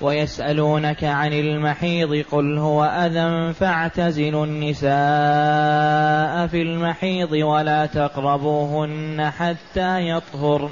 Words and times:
ويسألونك 0.00 1.04
عن 1.04 1.32
المحيض 1.32 2.24
قل 2.30 2.58
هو 2.58 2.84
أذى 2.84 3.52
فاعتزلوا 3.52 4.46
النساء 4.46 6.46
في 6.46 6.62
المحيض 6.62 7.32
ولا 7.32 7.86
تقربوهن 7.86 9.30
حتى 9.30 10.08
يطهرن 10.08 10.70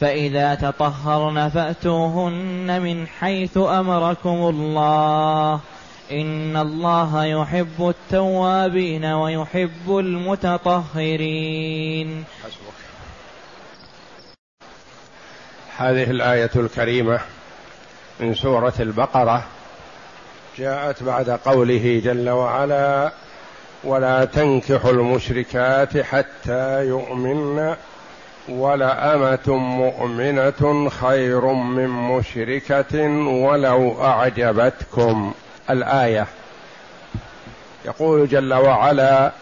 فإذا 0.00 0.54
تطهرن 0.54 1.48
فأتوهن 1.48 2.82
من 2.82 3.06
حيث 3.06 3.58
أمركم 3.58 4.28
الله 4.28 5.60
إن 6.12 6.56
الله 6.56 7.24
يحب 7.24 7.88
التوابين 7.88 9.04
ويحب 9.04 9.98
المتطهرين 9.98 11.44
هذه 15.76 16.10
الآية 16.10 16.50
الكريمة 16.56 17.20
من 18.20 18.34
سورة 18.34 18.72
البقرة 18.80 19.44
جاءت 20.58 21.02
بعد 21.02 21.30
قوله 21.30 22.00
جل 22.04 22.30
وعلا 22.30 23.12
ولا 23.84 24.24
تنكحوا 24.24 24.90
المشركات 24.90 25.98
حتى 25.98 26.86
يؤمن 26.86 27.74
ولأمة 28.48 29.56
مؤمنة 29.56 30.88
خير 30.88 31.52
من 31.52 31.88
مشركة 31.88 33.08
ولو 33.26 34.04
أعجبتكم. 34.04 35.34
الآية. 35.70 36.26
يقول 37.84 38.28
جل 38.28 38.54
وعلا 38.54 39.32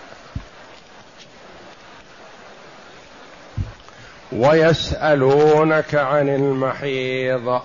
ويسألونك 4.32 5.94
عن 5.94 6.28
المحيض 6.28 7.60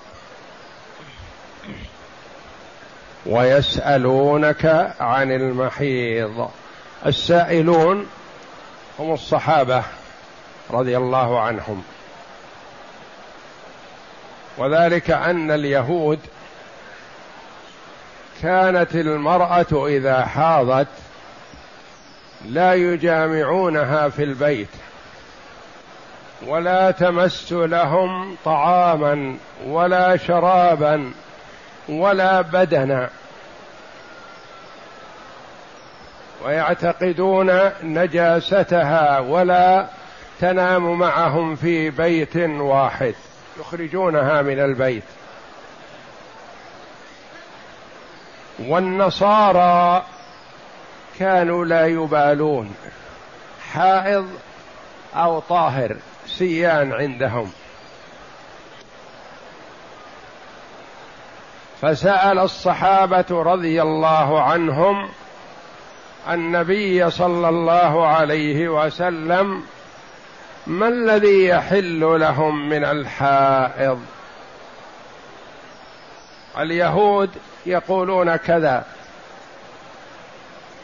ويسألونك 3.25 4.93
عن 4.99 5.31
المحيض. 5.31 6.49
السائلون 7.05 8.07
هم 8.99 9.13
الصحابة 9.13 9.83
رضي 10.71 10.97
الله 10.97 11.39
عنهم. 11.39 11.83
وذلك 14.57 15.11
أن 15.11 15.51
اليهود 15.51 16.19
كانت 18.41 18.95
المرأة 18.95 19.87
إذا 19.87 20.25
حاضت 20.25 20.87
لا 22.45 22.73
يجامعونها 22.73 24.09
في 24.09 24.23
البيت 24.23 24.69
ولا 26.47 26.91
تمس 26.91 27.51
لهم 27.51 28.35
طعاما 28.45 29.37
ولا 29.65 30.17
شرابا 30.17 31.11
ولا 31.89 32.41
بدنا 32.41 33.09
ويعتقدون 36.45 37.71
نجاستها 37.83 39.19
ولا 39.19 39.87
تنام 40.39 40.99
معهم 40.99 41.55
في 41.55 41.89
بيت 41.89 42.37
واحد. 42.47 43.15
يخرجونها 43.59 44.41
من 44.41 44.59
البيت. 44.59 45.03
والنصارى 48.59 50.05
كانوا 51.19 51.65
لا 51.65 51.87
يبالون. 51.87 52.75
حائض 53.73 54.29
أو 55.15 55.39
طاهر 55.39 55.95
سيان 56.27 56.93
عندهم. 56.93 57.51
فسأل 61.83 62.39
الصحابة 62.39 63.25
رضي 63.31 63.81
الله 63.81 64.41
عنهم 64.41 65.09
النبي 66.29 67.09
صلى 67.09 67.49
الله 67.49 68.07
عليه 68.07 68.69
وسلم 68.69 69.63
ما 70.67 70.87
الذي 70.87 71.45
يحل 71.45 72.19
لهم 72.19 72.69
من 72.69 72.85
الحائض؟ 72.85 74.01
اليهود 76.57 77.29
يقولون 77.65 78.35
كذا 78.35 78.85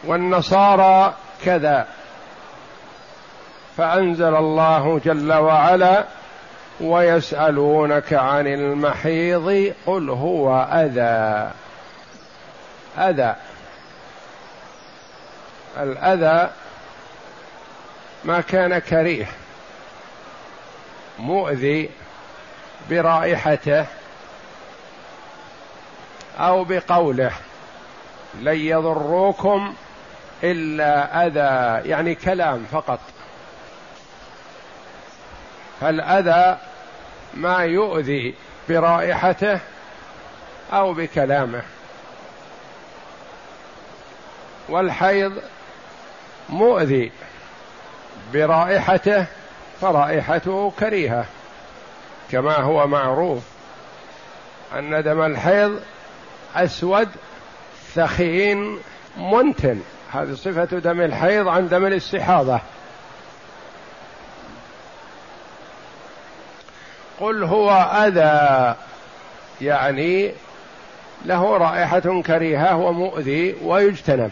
والنصارى 0.04 1.14
كذا 1.46 1.88
فأنزل 3.78 4.36
الله 4.36 5.02
جل 5.06 5.34
وعلا 5.34 6.06
ويسألونك 6.82 8.14
عن 8.14 8.48
المحيض 8.48 9.74
قل 9.86 10.10
هو 10.10 10.68
أذى. 10.72 11.52
أذى. 12.98 13.36
الأذى 15.78 16.50
ما 18.24 18.42
كان 18.42 18.80
كريه 18.80 19.28
مؤذي 21.20 21.90
برائحته 22.90 23.86
أو 26.40 26.64
بقوله 26.64 27.32
لن 28.42 28.60
يضروكم 28.60 29.74
إلا 30.44 31.26
أذى. 31.28 31.90
يعني 31.90 32.16
كلام 32.16 32.66
فقط. 32.72 33.00
فالأذى 35.82 36.58
ما 37.34 37.58
يؤذي 37.58 38.36
برائحته 38.70 39.60
أو 40.74 40.94
بكلامه. 40.94 41.62
والحيض 44.70 45.42
مؤذي 46.50 47.12
برائحته 48.34 49.26
فرائحته 49.82 50.74
كريهة 50.80 51.26
كما 52.32 52.58
هو 52.58 52.88
معروف 52.88 53.44
أن 54.78 55.04
دم 55.04 55.22
الحيض 55.22 55.80
أسود 56.56 57.10
ثخين 57.96 58.80
منتن. 59.18 59.82
هذه 60.14 60.34
صفة 60.34 60.80
دم 60.80 61.02
الحيض 61.02 61.48
عن 61.48 61.68
دم 61.70 61.86
الاستحاضة. 61.86 62.60
قل 67.19 67.44
هو 67.44 67.72
أذى. 68.07 68.75
يعني 69.62 70.31
له 71.25 71.57
رائحة 71.57 72.22
كريهة 72.22 72.75
ومؤذي 72.75 73.56
ويجتنب. 73.63 74.31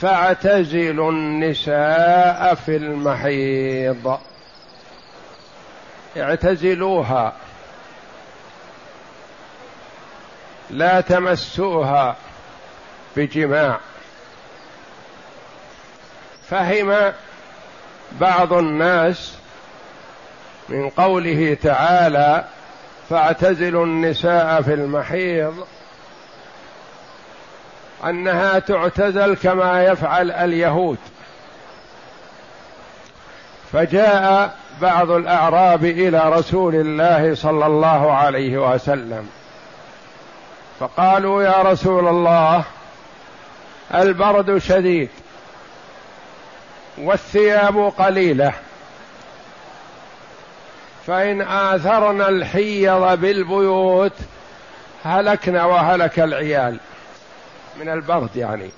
فاعتزلوا 0.00 1.10
النساء 1.10 2.54
في 2.54 2.76
المحيض. 2.76 4.18
اعتزلوها. 6.16 7.32
لا 10.70 11.00
تمسوها 11.00 12.16
بجماع. 13.16 13.78
فهم 16.50 17.12
بعض 18.20 18.52
الناس 18.52 19.36
من 20.68 20.90
قوله 20.90 21.56
تعالى 21.62 22.44
فاعتزلوا 23.10 23.84
النساء 23.84 24.62
في 24.62 24.74
المحيض 24.74 25.66
أنها 28.04 28.58
تعتزل 28.58 29.36
كما 29.36 29.84
يفعل 29.84 30.30
اليهود. 30.30 30.98
فجاء 33.72 34.54
بعض 34.82 35.10
الأعراب 35.10 35.84
إلى 35.84 36.30
رسول 36.30 36.74
الله 36.74 37.34
صلى 37.34 37.66
الله 37.66 38.12
عليه 38.12 38.72
وسلم 38.72 39.28
فقالوا 40.80 41.42
يا 41.42 41.62
رسول 41.62 42.08
الله 42.08 42.64
البرد 43.94 44.58
شديد 44.58 45.08
والثياب 46.98 47.92
قليلة 47.98 48.52
فإن 51.06 51.40
آثرنا 51.42 52.28
الحيض 52.28 53.20
بالبيوت 53.20 54.12
هلكنا 55.04 55.64
وهلك 55.64 56.20
العيال. 56.20 56.78
من 57.80 57.88
البرد 57.88 58.36
يعني. 58.36 58.70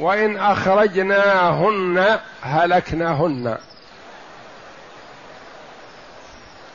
وإن 0.00 0.36
أخرجناهن 0.36 2.18
هلكناهن. 2.42 3.56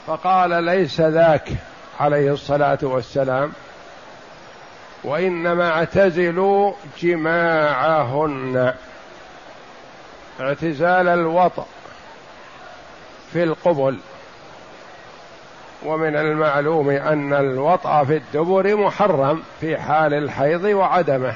فقال 0.08 0.64
ليس 0.64 1.02
ذاك 1.02 1.50
عليه 2.00 2.34
الصلاة 2.34 2.80
والسلام. 2.82 3.54
وإنما 5.04 5.70
اعتزلوا 5.70 6.74
جماعهن. 7.02 8.74
اعتزال 10.40 11.08
الوطأ 11.08 11.66
في 13.34 13.44
القبل. 13.44 13.98
ومن 15.86 16.16
المعلوم 16.16 16.90
أن 16.90 17.34
الوطأ 17.34 18.04
في 18.04 18.18
الدبر 18.18 18.76
محرم 18.76 19.44
في 19.62 19.78
حال 19.78 20.14
الحيض 20.14 20.64
وعدمه. 20.64 21.34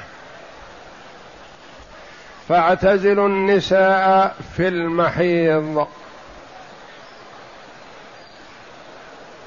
فاعتزلوا 2.48 3.28
النساء 3.28 4.34
في 4.56 4.68
المحيض. 4.68 5.86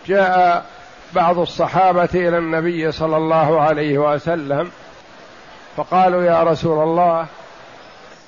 جاء 0.08 0.66
بعض 1.14 1.40
الصحابة 1.40 2.10
إلى 2.16 2.38
النبي 2.38 2.92
صلى 2.92 3.18
الله 3.18 3.62
عليه 3.62 3.98
وسلم 3.98 4.72
فقالوا 5.78 6.24
يا 6.24 6.44
رسول 6.44 6.84
الله 6.84 7.26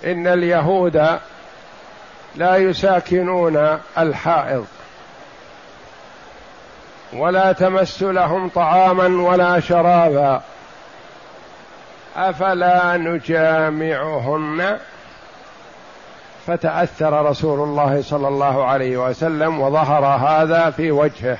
إن 0.05 0.27
اليهود 0.27 1.19
لا 2.35 2.55
يساكنون 2.55 3.79
الحائض 3.97 4.65
ولا 7.13 7.51
تمس 7.51 8.03
لهم 8.03 8.49
طعاما 8.49 9.29
ولا 9.29 9.59
شرابا 9.59 10.41
أفلا 12.15 12.97
نجامعهن؟ 12.97 14.77
فتأثر 16.47 17.25
رسول 17.25 17.59
الله 17.59 18.01
صلى 18.01 18.27
الله 18.27 18.65
عليه 18.65 18.97
وسلم 18.97 19.59
وظهر 19.61 20.05
هذا 20.05 20.69
في 20.69 20.91
وجهه 20.91 21.37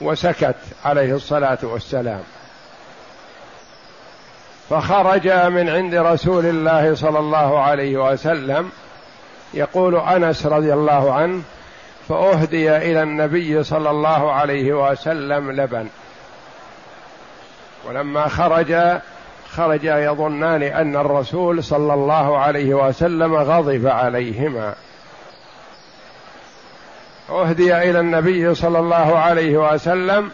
وسكت 0.00 0.56
عليه 0.84 1.14
الصلاة 1.14 1.58
والسلام. 1.62 2.22
فخرج 4.70 5.28
من 5.28 5.68
عند 5.68 5.94
رسول 5.94 6.46
الله 6.46 6.94
صلى 6.94 7.18
الله 7.18 7.60
عليه 7.60 7.96
وسلم 7.96 8.70
يقول 9.54 9.96
أنس 9.96 10.46
رضي 10.46 10.72
الله 10.72 11.12
عنه 11.12 11.42
فأهدي 12.08 12.76
إلى 12.76 13.02
النبي 13.02 13.62
صلى 13.62 13.90
الله 13.90 14.32
عليه 14.32 14.90
وسلم 14.90 15.50
لبن. 15.52 15.88
ولما 17.88 18.28
خرج 18.28 18.76
خرج 19.50 19.84
يظنان 19.84 20.62
أن 20.62 20.96
الرسول 20.96 21.64
صلى 21.64 21.94
الله 21.94 22.38
عليه 22.38 22.74
وسلم 22.74 23.34
غضب 23.34 23.86
عليهما. 23.86 24.74
أهدي 27.30 27.76
إلى 27.90 28.00
النبي 28.00 28.54
صلى 28.54 28.78
الله 28.78 29.18
عليه 29.18 29.72
وسلم 29.72 30.30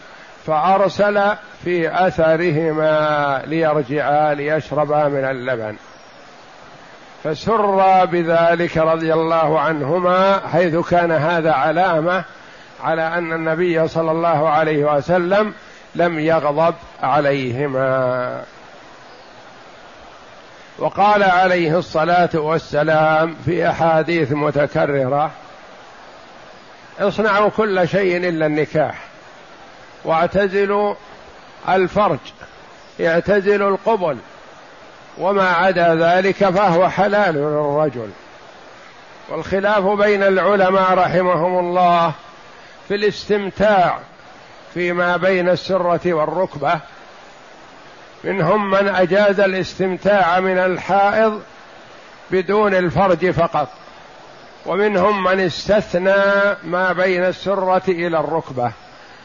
فأرسل 0.46 1.22
في 1.64 2.06
أثرهما 2.06 3.42
ليرجعا 3.46 4.34
ليشربا 4.34 5.08
من 5.08 5.24
اللبن. 5.24 5.76
فسر 7.26 8.04
بذلك 8.04 8.76
رضي 8.76 9.14
الله 9.14 9.60
عنهما 9.60 10.40
حيث 10.52 10.76
كان 10.76 11.12
هذا 11.12 11.52
علامة 11.52 12.24
على 12.82 13.02
أن 13.02 13.32
النبي 13.32 13.88
صلى 13.88 14.10
الله 14.10 14.48
عليه 14.48 14.96
وسلم 14.96 15.54
لم 15.94 16.18
يغضب 16.18 16.74
عليهما. 17.02 18.42
وقال 20.78 21.22
عليه 21.22 21.78
الصلاة 21.78 22.28
والسلام 22.34 23.36
في 23.44 23.70
أحاديث 23.70 24.32
متكررة 24.32 25.30
اصنعوا 27.00 27.48
كل 27.48 27.88
شيء 27.88 28.16
إلا 28.28 28.46
النكاح 28.46 28.98
واعتزلوا 30.04 30.94
الفرج 31.68 32.18
اعتزلوا 33.00 33.70
القبل 33.70 34.16
وما 35.18 35.48
عدا 35.48 35.94
ذلك 35.94 36.48
فهو 36.48 36.88
حلال 36.88 37.34
للرجل. 37.34 38.10
والخلاف 39.28 39.84
بين 39.84 40.22
العلماء 40.22 40.94
رحمهم 40.94 41.58
الله 41.58 42.12
في 42.88 42.94
الاستمتاع 42.94 43.98
فيما 44.74 45.16
بين 45.16 45.48
السرة 45.48 46.12
والركبة. 46.12 46.80
منهم 48.24 48.70
من 48.70 48.88
أجاز 48.88 49.40
الاستمتاع 49.40 50.40
من 50.40 50.58
الحائض 50.58 51.42
بدون 52.30 52.74
الفرج 52.74 53.30
فقط. 53.30 53.68
ومنهم 54.66 55.24
من 55.24 55.40
استثنى 55.40 56.14
ما 56.64 56.92
بين 56.92 57.24
السرة 57.24 57.82
إلى 57.88 58.20
الركبة 58.20 58.72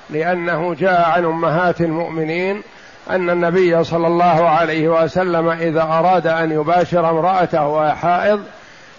لأنه 0.09 0.73
جاء 0.73 1.09
عن 1.09 1.25
أمهات 1.25 1.81
المؤمنين 1.81 2.63
أن 3.09 3.29
النبي 3.29 3.83
صلى 3.83 4.07
الله 4.07 4.49
عليه 4.49 4.87
وسلم 4.87 5.49
إذا 5.49 5.81
أراد 5.81 6.27
أن 6.27 6.51
يباشر 6.51 7.09
امرأته 7.09 7.67
وهي 7.67 7.95
حائض 7.95 8.43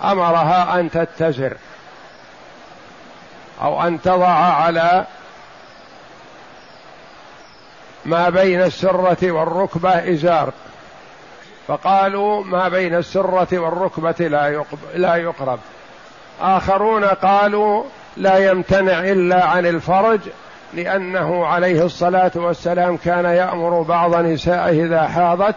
أمرها 0.04 0.81
أن 0.81 0.90
تتزر. 0.90 1.56
أو 3.62 3.82
أن 3.82 4.02
تضع 4.02 4.28
على 4.28 5.06
ما 8.04 8.28
بين 8.28 8.62
السرة 8.62 9.31
والركبة 9.31 10.12
إزار. 10.12 10.52
فقالوا 11.69 12.44
ما 12.44 12.69
بين 12.69 12.94
السرة 12.94 13.58
والركبة 13.58 14.28
لا 14.28 14.64
لا 14.94 15.16
يقرب. 15.16 15.58
آخرون 16.40 17.05
قالوا 17.05 17.84
لا 18.16 18.50
يمتنع 18.50 19.00
إلا 19.00 19.44
عن 19.44 19.66
الفرج 19.66 20.20
لأنه 20.74 21.46
عليه 21.46 21.84
الصلاة 21.84 22.30
والسلام 22.34 22.96
كان 22.96 23.24
يأمر 23.24 23.82
بعض 23.82 24.16
نسائه 24.16 24.84
إذا 24.84 25.08
حاضت 25.08 25.54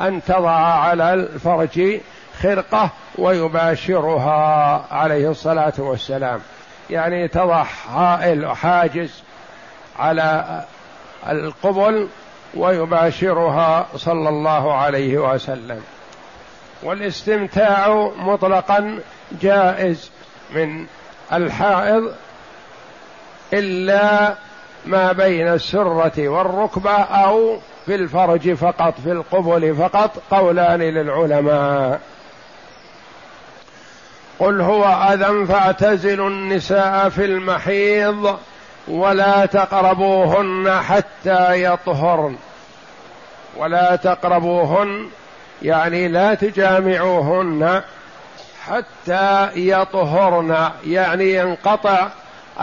أن 0.00 0.24
تضع 0.24 0.50
على 0.50 1.14
الفرج 1.14 2.00
خرقة 2.42 2.90
ويباشرها 3.18 4.84
عليه 4.90 5.30
الصلاة 5.30 5.72
والسلام. 5.78 6.40
يعني 6.90 7.28
تضع 7.28 7.62
حائل 7.64 8.56
حاجز 8.56 9.22
على 9.98 10.44
القبل 11.28 12.08
ويباشرها 12.54 13.86
صلى 13.96 14.28
الله 14.28 14.74
عليه 14.74 15.18
وسلم. 15.18 15.82
والاستمتاع 16.82 18.10
مطلقا 18.16 18.98
جائز 19.42 20.10
من 20.50 20.86
الحائض 21.32 22.12
إلا 23.52 24.34
ما 24.88 25.12
بين 25.12 25.48
السرة 25.48 26.28
والركبة 26.28 26.90
أو 26.90 27.58
في 27.86 27.94
الفرج 27.94 28.52
فقط 28.52 28.94
في 29.04 29.12
القبل 29.12 29.74
فقط 29.74 30.22
قولان 30.30 30.82
للعلماء. 30.82 32.00
قل 34.38 34.60
هو 34.60 34.84
أذى 34.84 35.46
فاعتزلوا 35.46 36.28
النساء 36.28 37.08
في 37.08 37.24
المحيض 37.24 38.38
ولا 38.88 39.46
تقربوهن 39.46 40.80
حتى 40.80 41.62
يطهرن. 41.64 42.36
ولا 43.56 43.96
تقربوهن 43.96 45.08
يعني 45.62 46.08
لا 46.08 46.34
تجامعوهن 46.34 47.82
حتى 48.66 49.48
يطهرن 49.54 50.70
يعني 50.86 51.34
ينقطع 51.34 52.08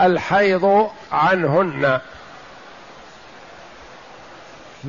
الحيض 0.00 0.88
عنهن. 1.12 2.00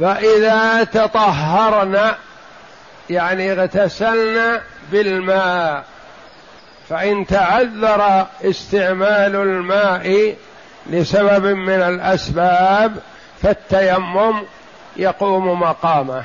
فإذا 0.02 0.84
تطهرن 0.84 2.12
يعني 3.10 3.52
اغتسلن 3.52 4.62
بالماء 4.92 5.84
فإن 6.90 7.26
تعذر 7.28 8.28
استعمال 8.44 9.36
الماء 9.36 10.36
لسبب 10.86 11.46
من 11.46 11.82
الأسباب 11.82 12.96
فالتيمم 13.42 14.44
يقوم 14.96 15.60
مقامه. 15.60 16.24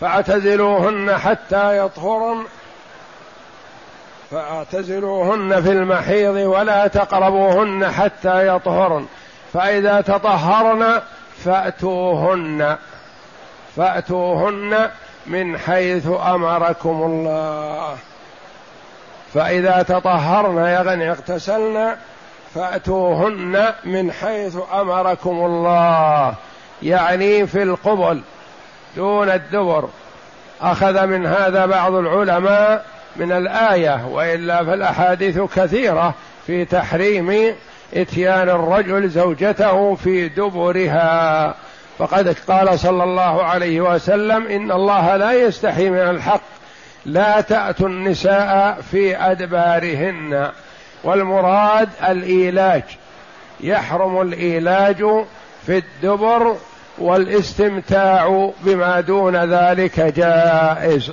فاعتزلوهن 0.00 1.18
حتى 1.18 1.78
يطهرن. 1.78 2.44
فاعتزلوهن 4.30 5.62
في 5.62 5.72
المحيض 5.72 6.34
ولا 6.34 6.86
تقربوهن 6.86 7.92
حتى 7.92 8.48
يطهرن. 8.48 9.06
فإذا 9.52 10.00
تطهرن 10.00 11.00
فأتوهن 11.44 12.76
فأتوهن 13.76 14.90
من 15.26 15.58
حيث 15.58 16.06
أمركم 16.06 17.02
الله. 17.02 17.96
فإذا 19.34 19.82
تطهرن 19.82 20.56
يعني 20.56 21.10
اغتسلن 21.10 21.96
فأتوهن 22.54 23.72
من 23.84 24.12
حيث 24.12 24.56
أمركم 24.72 25.44
الله. 25.44 26.34
يعني 26.82 27.46
في 27.46 27.62
القبل 27.62 28.20
دون 28.96 29.30
الدبر. 29.30 29.88
أخذ 30.60 31.06
من 31.06 31.26
هذا 31.26 31.66
بعض 31.66 31.94
العلماء 31.94 32.84
من 33.16 33.32
الآية 33.32 34.06
وإلا 34.06 34.64
فالأحاديث 34.64 35.40
كثيرة 35.40 36.14
في 36.46 36.64
تحريم 36.64 37.54
إتيان 37.94 38.48
الرجل 38.48 39.08
زوجته 39.08 39.94
في 39.94 40.28
دبرها. 40.28 41.54
فقد 41.98 42.36
قال 42.48 42.78
صلى 42.78 43.04
الله 43.04 43.44
عليه 43.44 43.80
وسلم 43.80 44.46
إن 44.46 44.72
الله 44.72 45.16
لا 45.16 45.32
يستحي 45.32 45.90
من 45.90 45.98
الحق 45.98 46.40
لا 47.06 47.40
تأتوا 47.40 47.88
النساء 47.88 48.80
في 48.90 49.16
أدبارهن. 49.16 50.50
والمراد 51.04 51.88
الإيلاج. 52.08 52.82
يحرم 53.60 54.20
الإيلاج 54.20 55.04
في 55.66 55.78
الدبر 55.78 56.56
والاستمتاع 56.98 58.50
بما 58.60 59.00
دون 59.00 59.36
ذلك 59.36 60.00
جائز. 60.00 61.12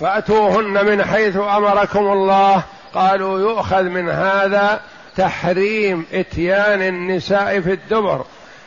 فأتوهن 0.00 0.86
من 0.86 1.04
حيث 1.04 1.36
أمركم 1.36 2.12
الله 2.12 2.62
قالوا 2.94 3.40
يؤخذ 3.40 3.82
من 3.82 4.08
هذا 4.08 4.80
تحريم 5.16 6.06
إتيان 6.12 6.82
النساء 6.82 7.60
في 7.60 7.72
الدبر 7.72 8.24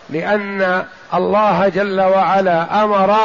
لأن 0.09 0.85
الله 1.13 1.69
جل 1.69 2.01
وعلا 2.01 2.83
أمر 2.83 3.17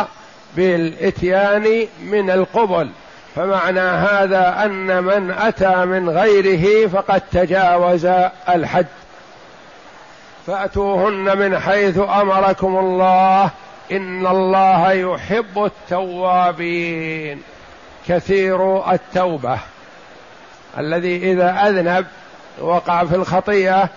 بالإتيان 0.57 1.87
من 2.03 2.31
القبل. 2.31 2.91
فمعنى 3.37 3.81
هذا 3.81 4.63
أن 4.65 5.05
من 5.05 5.31
أتى 5.31 5.85
من 5.85 6.11
غيره 6.11 6.89
فقد 6.89 7.23
تجاوز 7.33 8.07
الحد. 8.49 8.87
فأتوهن 10.47 11.39
من 11.39 11.59
حيث 11.59 11.99
أمركم 11.99 12.79
الله 12.79 13.51
إن 13.93 14.27
الله 14.27 14.93
يحب 14.93 15.65
التوابين. 15.65 17.43
كثير 18.09 18.93
التوبة. 18.93 19.59
الذي 20.79 21.33
إذا 21.33 21.51
أذنب 21.51 22.07
وقع 22.61 23.05
في 23.05 23.15
الخطيئة 23.15 23.89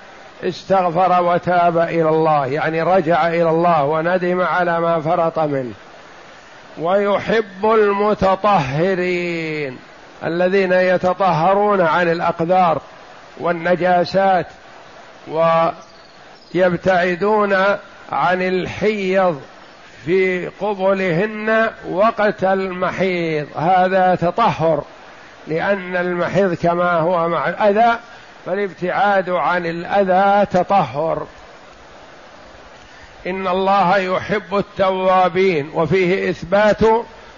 استغفر 0.43 1.23
وتاب 1.23 1.77
إلى 1.77 2.09
الله 2.09 2.45
يعني 2.45 2.81
رجع 2.81 3.27
إلى 3.27 3.49
الله 3.49 3.83
وندم 3.83 4.41
على 4.41 4.79
ما 4.79 4.99
فرط 4.99 5.39
منه. 5.39 5.73
ويحب 6.77 7.65
المتطهرين 7.65 9.77
الذين 10.23 10.73
يتطهرون 10.73 11.81
عن 11.81 12.11
الأقدار 12.11 12.81
والنجاسات 13.39 14.47
ويبتعدون 16.53 17.53
عن 18.11 18.41
الحيض 18.41 19.41
في 20.05 20.47
قبلهن 20.47 21.69
وقت 21.89 22.43
المحيض. 22.43 23.47
هذا 23.55 24.15
تطهر. 24.15 24.83
لأن 25.47 25.95
المحيض 25.95 26.53
كما 26.53 26.91
هو 26.91 27.29
مع 27.29 27.49
الأذى 27.49 27.99
فالابتعاد 28.45 29.29
عن 29.29 29.65
الأذى 29.65 30.45
تطهر. 30.45 31.27
إن 33.27 33.47
الله 33.47 33.97
يحب 33.97 34.57
التوابين 34.57 35.71
وفيه 35.73 36.29
إثبات 36.29 36.79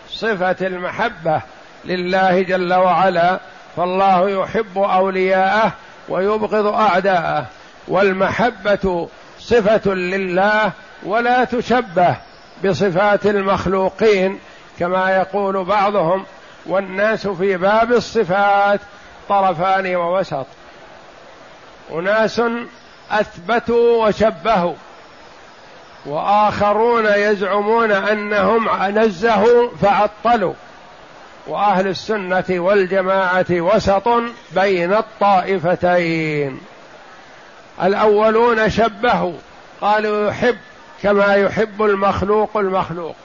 صفة 0.10 0.68
المحبة 0.68 1.42
لله 1.86 2.42
جل 2.42 2.74
وعلا 2.74 3.40
فالله 3.78 4.30
يحب 4.30 4.78
أولياءه 4.78 5.72
ويبغض 6.10 6.66
أعداءه 6.66 7.46
والمحبة 7.88 9.08
صفة 9.40 9.94
لله 9.94 10.72
ولا 11.04 11.44
تشبه 11.44 12.16
بصفات 12.66 13.26
المخلوقين 13.26 14.40
كما 14.80 15.16
يقول 15.18 15.64
بعضهم 15.66 16.26
والناس 16.66 17.28
في 17.28 17.58
باب 17.58 17.92
الصفات 17.92 18.80
طرفان 19.30 19.96
ووسط. 19.96 20.46
أناس 21.92 22.42
أثبتوا 23.12 24.08
وشبهوا 24.08 24.74
وآخرون 26.06 27.06
يزعمون 27.06 27.92
أنهم 27.92 28.70
نزهوا 29.00 29.70
فعطلوا. 29.82 30.54
وأهل 31.48 31.88
السنة 31.88 32.46
والجماعة 32.50 33.46
وسط 33.52 34.08
بين 34.52 34.94
الطائفتين. 34.94 36.62
الأولون 37.84 38.70
شبهوا 38.70 39.38
قالوا 39.82 40.30
يحب 40.30 40.58
كما 41.04 41.36
يحب 41.36 41.84
المخلوق 41.84 42.58
المخلوق. 42.58 43.16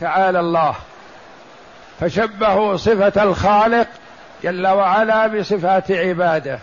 تعالى 0.00 0.40
الله. 0.40 0.74
فشبهوا 2.00 2.76
صفة 2.76 3.22
الخالق 3.22 3.88
جل 4.42 4.66
وعلا 4.66 5.26
بصفات 5.26 5.90
عباده 5.90 6.58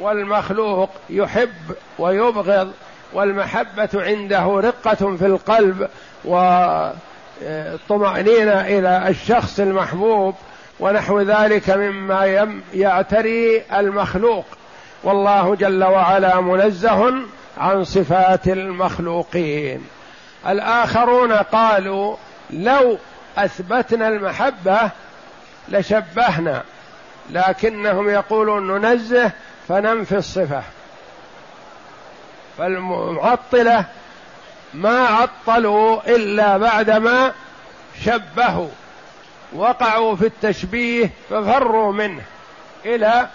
والمخلوق 0.00 0.90
يحب 1.10 1.52
ويبغض 1.98 2.72
والمحبة 3.12 3.88
عنده 3.94 4.44
رقة 4.44 5.16
في 5.16 5.26
القلب 5.26 5.88
وطمأنينة 6.24 7.00
إلى 8.60 9.08
الشخص 9.08 9.60
المحبوب 9.60 10.34
ونحو 10.80 11.20
ذلك 11.20 11.70
مما 11.70 12.50
يعتري 12.74 13.62
المخلوق. 13.72 14.44
والله 15.04 15.54
جل 15.54 15.84
وعلا 15.84 16.40
منزه 16.40 17.12
عن 17.58 17.84
صفات 17.84 18.48
المخلوقين. 18.48 19.84
الآخرون 20.48 21.32
قالوا 21.32 22.16
لو 22.50 22.98
أثبتنا 23.38 24.08
المحبة 24.08 24.90
لشبهنا 25.68 26.62
لكنهم 27.30 28.08
يقولون 28.08 28.80
ننزه 28.80 29.30
فننفي 29.68 30.16
الصفة. 30.16 30.62
فالمعطلة 32.58 33.84
ما 34.74 35.06
عطلوا 35.06 36.16
إلا 36.16 36.58
بعدما 36.58 37.32
شبهوا 38.04 38.68
وقعوا 39.52 40.16
في 40.16 40.26
التشبيه 40.26 41.10
ففروا 41.30 41.92
منه 41.92 42.22
إلى 42.84 43.28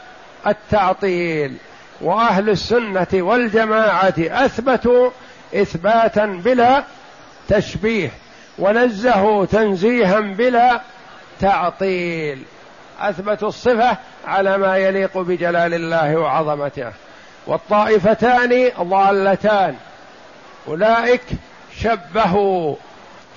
التعطيل. 0.48 1.58
وأهل 2.02 2.50
السنة 2.50 3.08
والجماعة 3.14 4.14
أثبتوا 4.20 5.10
إثباتا 5.56 6.26
بلا 6.26 6.84
تشبيه. 7.50 8.12
ونزهوا 8.60 9.46
تنزيها 9.46 10.20
بلا 10.20 10.82
تعطيل. 11.40 12.44
اثبتوا 13.00 13.48
الصفة 13.48 13.98
على 14.28 14.58
ما 14.58 14.78
يليق 14.78 15.18
بجلال 15.18 15.74
الله 15.74 16.16
وعظمته. 16.18 16.92
والطائفتان 17.48 18.72
ضالتان. 18.82 19.76
أولئك 20.68 21.24
شبهوا 21.80 22.76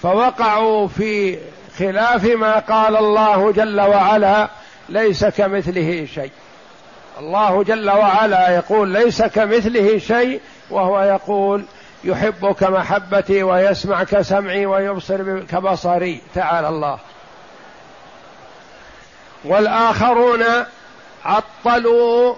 فوقعوا 0.03 0.89
في 0.89 1.39
خلاف 1.79 2.25
ما 2.25 2.59
قال 2.59 2.97
الله 2.97 3.53
جل 3.53 3.81
وعلا 3.81 4.49
ليس 4.89 5.25
كمثله 5.25 6.07
شيء. 6.15 6.31
الله 7.19 7.63
جل 7.63 7.91
وعلا 7.91 8.49
يقول 8.49 8.89
ليس 8.89 9.23
كمثله 9.23 9.99
شيء 9.99 10.41
وهو 10.71 11.03
يقول 11.03 11.65
يحبك 12.05 12.63
محبتي 12.63 13.43
ويسمع 13.43 14.05
كسمعي 14.05 14.67
ويبصر 14.67 15.41
كبصري. 15.41 16.21
تعالى 16.35 16.69
الله. 16.69 16.99
والآخرون 19.45 20.45
عطلوا 21.25 22.35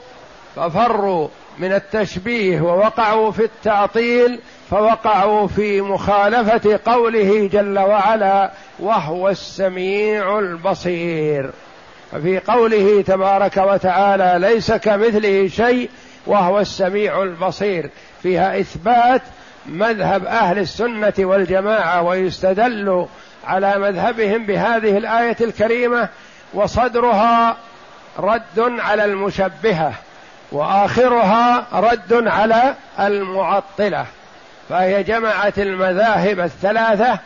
ففروا 0.57 1.29
من 1.59 1.73
التشبيه 1.73 2.61
ووقعوا 2.61 3.31
في 3.31 3.45
التعطيل 3.45 4.41
فوقعوا 4.71 5.49
في 5.49 5.81
مخالفة 5.81 6.81
قوله 6.87 7.49
جل 7.53 7.79
وعلا 7.79 8.51
وهو 8.79 9.29
السميع 9.29 10.39
البصير. 10.39 11.51
ففي 12.13 12.39
قوله 12.39 13.03
تبارك 13.03 13.57
وتعالى 13.57 14.49
ليس 14.49 14.73
كمثله 14.73 15.49
شيء 15.49 15.91
وهو 16.27 16.61
السميع 16.61 17.23
البصير. 17.23 17.91
فيها 18.23 18.61
إثبات 18.61 19.23
مذهب 19.67 20.27
أهل 20.27 20.59
السنة 20.59 21.15
والجماعة 21.19 22.03
ويستدل 22.03 23.07
على 23.45 23.79
مذهبهم 23.79 24.47
بهذه 24.47 24.99
الآية 24.99 25.37
الكريمة 25.41 26.09
وصدرها 26.55 27.57
رد 28.19 28.59
على 28.59 29.05
المشبهة 29.05 29.93
وآخرها 30.53 31.67
رد 31.73 32.29
على 32.29 32.75
المعطلة 33.01 34.07
فهي 34.69 35.03
جمعت 35.03 35.59
المذاهب 35.59 36.41
الثلاثة 36.41 37.19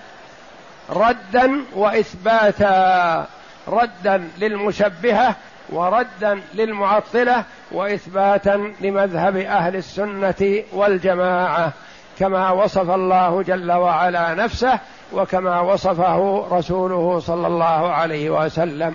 ردا 0.91 1.61
وإثباتا 1.75 3.27
ردا 3.69 4.29
للمشبهة 4.39 5.35
وردا 5.69 6.41
للمعطلة 6.55 7.45
وإثباتا 7.73 8.73
لمذهب 8.81 9.37
أهل 9.37 9.77
السنة 9.77 10.63
والجماعة. 10.73 11.73
كما 12.19 12.51
وصف 12.51 12.91
الله 12.91 13.43
جل 13.43 13.73
وعلا 13.73 14.35
نفسه 14.35 14.79
وكما 15.13 15.61
وصفه 15.61 16.47
رسوله 16.51 17.21
صلى 17.21 17.47
الله 17.47 17.93
عليه 17.93 18.31
وسلم. 18.31 18.95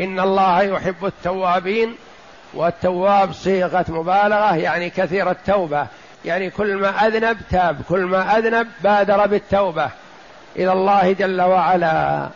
إن 0.00 0.20
الله 0.20 0.62
يحب 0.62 1.04
التوابين 1.04 1.94
والتواب 2.54 3.32
صيغة 3.32 3.84
مبالغة 3.88 4.56
يعني 4.56 4.90
كثير 4.90 5.30
التوبة. 5.30 5.86
يعني 6.24 6.50
كل 6.50 6.76
ما 6.76 7.06
أذنب 7.06 7.36
تاب 7.50 7.80
كل 7.88 8.00
ما 8.00 8.38
أذنب 8.38 8.68
بادر 8.80 9.26
بالتوبة 9.26 9.90
إلى 10.56 10.72
الله 10.72 11.12
جل 11.12 11.42
وعلا. 11.42 12.28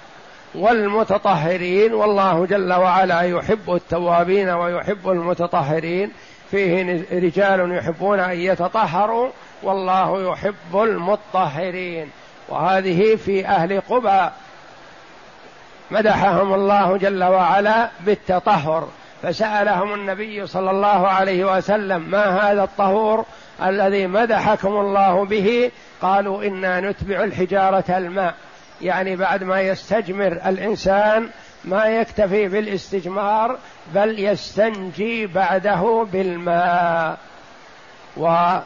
والمتطهرين 0.55 1.95
والله 1.95 2.47
جل 2.47 2.73
وعلا 2.73 3.21
يحب 3.21 3.75
التوابين 3.75 4.49
ويحب 4.49 5.11
المتطهرين. 5.11 6.13
فيه 6.51 7.05
رجال 7.13 7.73
يحبون 7.77 8.21
أن 8.21 8.39
يتطهروا 8.39 9.31
والله 9.63 10.33
يحب 10.33 10.83
المطهرين 10.83 12.11
وهذه 12.49 13.17
في 13.17 13.47
أهل 13.47 13.81
قبى 13.81 14.31
مدحهم 15.91 16.55
الله 16.55 16.97
جل 16.97 17.25
وعلا 17.25 17.91
بالتطهر 18.01 18.89
فسألهم 19.23 19.95
النبي 19.95 20.47
صلى 20.47 20.71
الله 20.71 21.09
عليه 21.09 21.57
وسلم 21.57 22.03
ما 22.03 22.51
هذا 22.51 22.63
الطهور 22.63 23.25
الذي 23.63 24.07
مدحكم 24.07 24.69
الله 24.69 25.25
به 25.25 25.71
قالوا 26.03 26.45
إنا 26.45 26.81
نتبع 26.81 27.25
الحجارة 27.25 27.85
الماء 27.89 28.35
يعني 28.83 29.17
بعد 29.17 29.45
ما 29.45 29.61
يستجمر 29.61 30.33
الإنسان 30.47 31.29
ما 31.65 31.87
يكتفي 31.87 32.49
بالاستجمار 32.49 33.59
بل 33.95 34.19
يستنجي 34.19 35.27
بعده 35.27 36.07
بالماء. 36.13 37.19
و 38.17 38.57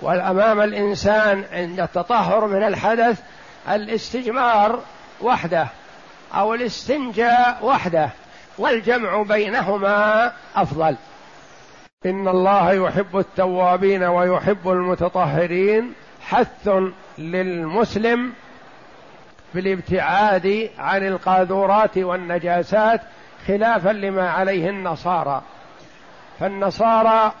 والأمام 0.00 0.60
الإنسان 0.60 1.44
عند 1.52 1.80
التطهر 1.80 2.46
من 2.46 2.62
الحدث 2.62 3.20
الاستجمار 3.68 4.80
وحده 5.20 5.66
أو 6.34 6.54
الاستنجاء 6.54 7.58
وحده 7.62 8.10
والجمع 8.58 9.22
بينهما 9.22 10.32
أفضل. 10.56 10.96
إن 12.06 12.28
الله 12.28 12.72
يحب 12.72 13.18
التوابين 13.18 14.02
ويحب 14.02 14.70
المتطهرين 14.70 15.92
حث 16.22 16.68
للمسلم 17.18 18.32
بالابتعاد 19.54 20.70
عن 20.78 21.06
القاذورات 21.06 21.98
والنجاسات 21.98 23.00
خلافا 23.46 23.88
لما 23.88 24.30
عليه 24.30 24.70
النصارى. 24.70 25.42
فالنصارى 26.40 27.32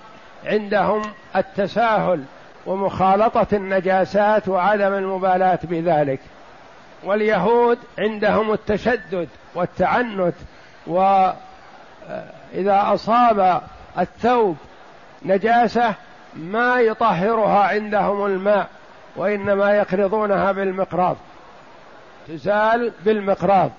عندهم 0.44 1.02
التساهل 1.36 2.24
ومخالطة 2.66 3.46
النجاسات 3.52 4.48
وعدم 4.48 4.94
المبالاة 4.94 5.58
بذلك. 5.62 6.20
واليهود 7.04 7.78
عندهم 7.98 8.52
التشدد 8.52 9.28
والتعنت 9.54 10.34
واذا 10.86 11.22
أصاب 12.66 13.62
الثوب 13.98 14.56
نجاسة 15.22 15.94
ما 16.34 16.80
يطهرها 16.80 17.64
عندهم 17.64 18.26
الماء 18.26 18.68
وإنما 19.16 19.74
يقرضونها 19.76 20.52
بالمقراض 20.52 21.16
تزال 22.28 22.92
بالمقراض. 23.04 23.70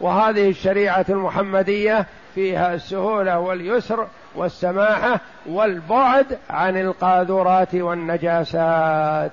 وهذه 0.00 0.50
الشريعة 0.50 1.06
المحمدية 1.08 2.06
فيها 2.34 2.74
السهولة 2.74 3.38
واليسر 3.38 4.06
والسماحة 4.34 5.20
والبعد 5.46 6.38
عن 6.50 6.80
القاذورات 6.80 7.74
والنجاسات. 7.74 9.32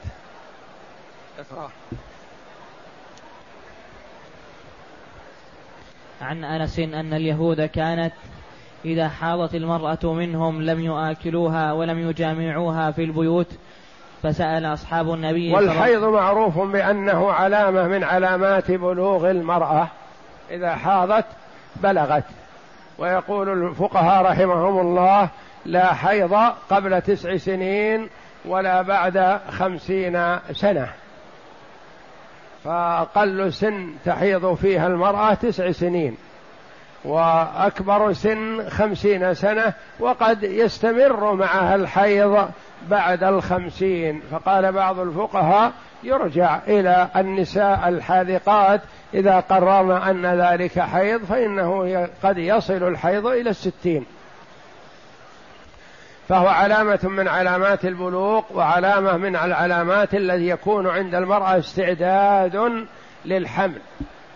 عن 6.21 6.43
أنس 6.43 6.79
أن 6.79 7.13
اليهود 7.13 7.61
كانت 7.61 8.13
إذا 8.85 9.09
حاضت 9.09 9.55
المرأة 9.55 10.13
منهم 10.13 10.61
لم 10.61 10.79
يآكلوها 10.79 11.73
ولم 11.73 12.09
يجامعوها 12.09 12.91
في 12.91 13.03
البيوت 13.03 13.47
فسأل 14.23 14.65
أصحاب 14.65 15.13
النبي 15.13 15.53
والحيض 15.53 16.03
معروف 16.03 16.59
بأنه 16.59 17.31
علامة 17.31 17.87
من 17.87 18.03
علامات 18.03 18.71
بلوغ 18.71 19.31
المرأة. 19.31 19.87
إذا 20.51 20.75
حاضت 20.75 21.25
بلغت. 21.75 22.23
ويقول 22.97 23.49
الفقهاء 23.49 24.23
رحمهم 24.25 24.79
الله 24.79 25.29
لا 25.65 25.93
حيض 25.93 26.33
قبل 26.69 27.01
تسع 27.01 27.37
سنين 27.37 28.09
ولا 28.45 28.81
بعد 28.81 29.39
خمسين 29.49 30.39
سنة. 30.51 30.87
فأقل 32.63 33.53
سن 33.53 33.93
تحيض 34.05 34.53
فيها 34.53 34.87
المرأة 34.87 35.33
تسع 35.33 35.71
سنين 35.71 36.17
وأكبر 37.05 38.13
سن 38.13 38.69
خمسين 38.69 39.33
سنة 39.33 39.73
وقد 39.99 40.43
يستمر 40.43 41.33
معها 41.33 41.75
الحيض 41.75 42.49
بعد 42.89 43.23
الخمسين. 43.23 44.21
فقال 44.31 44.71
بعض 44.71 44.99
الفقهاء 44.99 45.71
يرجع 46.03 46.59
إلى 46.67 47.07
النساء 47.15 47.89
الحاذقات. 47.89 48.81
إذا 49.13 49.39
قررنا 49.39 50.11
أن 50.11 50.25
ذلك 50.25 50.79
حيض 50.79 51.25
فإنه 51.25 52.07
قد 52.23 52.37
يصل 52.37 52.87
الحيض 52.87 53.25
إلى 53.25 53.49
الستين. 53.49 54.05
فهو 56.29 56.47
علامة 56.47 56.99
من 57.03 57.27
علامات 57.27 57.85
البلوغ 57.85 58.43
وعلامة 58.53 59.17
من 59.17 59.35
العلامات 59.35 60.13
الذي 60.13 60.47
يكون 60.47 60.87
عند 60.87 61.15
المرأة 61.15 61.59
استعداد 61.59 62.85
للحمل. 63.25 63.81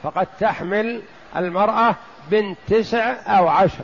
فقد 0.04 0.28
تحمل 0.40 1.02
المرأة 1.38 1.96
بنت 2.32 2.58
تسع 2.68 3.14
أو 3.28 3.48
عشر. 3.48 3.84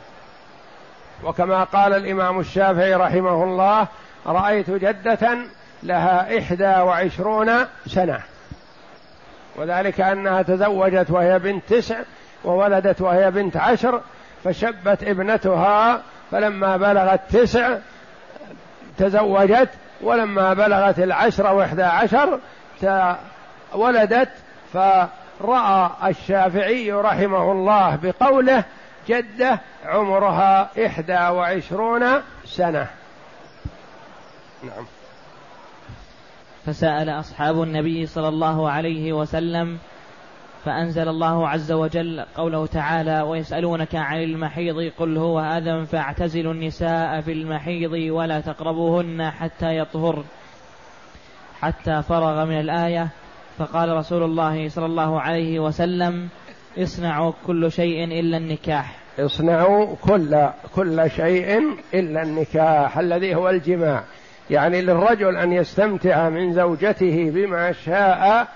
وكما 1.24 1.64
قال 1.64 1.94
الإمام 1.94 2.40
الشافعي 2.40 2.94
رحمه 2.94 3.44
الله 3.44 3.86
رأيت 4.26 4.70
جدة 4.70 5.38
لها 5.84 6.38
إحدى 6.38 6.64
وعشرون 6.64 7.50
سنة. 7.86 8.20
وذلك 9.56 10.00
أنها 10.00 10.42
تزوجت 10.42 11.10
وهي 11.10 11.38
بنت 11.38 11.62
تسع 11.68 11.98
وولدت 12.44 13.00
وهي 13.00 13.30
بنت 13.30 13.56
عشر 13.56 14.00
فشبت 14.44 15.02
ابنتها 15.02 16.02
فلما 16.30 16.76
بلغت 16.76 17.20
تسع 17.30 17.76
تزوجت 18.98 19.68
ولما 20.00 20.54
بلغت 20.54 20.98
العشر 20.98 21.52
وإحدى 21.52 21.82
عشر 21.82 22.38
ولدت 23.74 24.30
فرأى 24.72 25.90
الشافعي 26.06 26.92
رحمه 26.92 27.52
الله 27.52 27.98
بقوله 28.02 28.64
جدة 29.08 29.60
عمرها 29.86 30.70
إحدى 30.86 31.18
وعشرون 31.18 32.04
سنة. 32.44 32.86
نعم. 34.62 34.86
فسأل 36.66 37.08
أصحاب 37.08 37.62
النبي 37.62 38.06
صلى 38.06 38.28
الله 38.28 38.70
عليه 38.70 39.12
وسلم 39.12 39.78
فأنزل 40.64 41.08
الله 41.08 41.48
عز 41.48 41.72
وجل 41.72 42.24
قوله 42.36 42.66
تعالى 42.66 43.22
ويسألونك 43.22 43.94
عن 43.94 44.22
المحيض 44.22 44.92
قل 44.98 45.16
هو 45.16 45.40
أذى 45.40 45.86
فاعتزلوا 45.86 46.52
النساء 46.52 47.20
في 47.20 47.32
المحيض 47.32 47.92
ولا 47.92 48.40
تقربوهن 48.40 49.30
حتى 49.30 49.78
يطهرن 49.78 50.24
حتى 51.60 52.02
فرغ 52.02 52.44
من 52.44 52.60
الآية 52.60 53.08
فقال 53.58 53.88
رسول 53.88 54.22
الله 54.22 54.68
صلى 54.68 54.86
الله 54.86 55.20
عليه 55.20 55.60
وسلم 55.60 56.28
اصنعوا 56.78 57.32
كل 57.46 57.72
شيء 57.72 58.04
إلا 58.04 58.36
النكاح 58.36 58.98
اصنعوا 59.18 59.96
كل 59.96 60.48
كل 60.74 61.10
شيء 61.10 61.76
إلا 61.94 62.22
النكاح 62.22 62.98
الذي 62.98 63.34
هو 63.34 63.50
الجماع 63.50 64.04
يعني 64.50 64.80
للرجل 64.80 65.36
أن 65.36 65.52
يستمتع 65.52 66.28
من 66.28 66.52
زوجته 66.52 67.30
بما 67.34 67.72
شاء 67.72 68.48